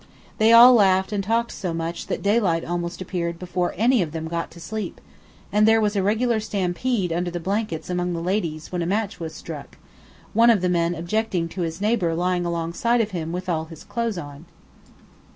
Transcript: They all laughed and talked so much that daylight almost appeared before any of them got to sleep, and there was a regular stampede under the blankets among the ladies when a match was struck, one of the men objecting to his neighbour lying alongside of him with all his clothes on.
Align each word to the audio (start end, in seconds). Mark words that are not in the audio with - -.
They 0.39 0.51
all 0.51 0.73
laughed 0.73 1.11
and 1.11 1.23
talked 1.23 1.51
so 1.51 1.75
much 1.75 2.07
that 2.07 2.23
daylight 2.23 2.65
almost 2.65 3.01
appeared 3.01 3.37
before 3.37 3.75
any 3.77 4.01
of 4.01 4.13
them 4.13 4.27
got 4.27 4.49
to 4.49 4.59
sleep, 4.59 4.99
and 5.51 5.67
there 5.67 5.79
was 5.79 5.95
a 5.95 6.01
regular 6.01 6.39
stampede 6.39 7.13
under 7.13 7.29
the 7.29 7.39
blankets 7.39 7.87
among 7.87 8.13
the 8.13 8.19
ladies 8.19 8.71
when 8.71 8.81
a 8.81 8.87
match 8.87 9.19
was 9.19 9.35
struck, 9.35 9.77
one 10.33 10.49
of 10.49 10.61
the 10.61 10.69
men 10.69 10.95
objecting 10.95 11.47
to 11.49 11.61
his 11.61 11.79
neighbour 11.81 12.15
lying 12.15 12.47
alongside 12.47 12.99
of 12.99 13.11
him 13.11 13.31
with 13.31 13.47
all 13.47 13.65
his 13.65 13.83
clothes 13.83 14.17
on. 14.17 14.45